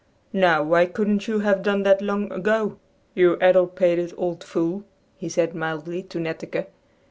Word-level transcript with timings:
"Now, 0.33 0.63
why 0.63 0.87
couldn't 0.87 1.27
you 1.27 1.41
have 1.41 1.61
done 1.61 1.83
that 1.83 2.01
long 2.01 2.31
ago, 2.31 2.79
you 3.13 3.35
addlepated 3.35 4.15
old 4.17 4.43
fool," 4.43 4.83
he 5.15 5.29
said 5.29 5.53
mildly 5.53 6.01
to 6.01 6.19
Netteke. 6.19 6.71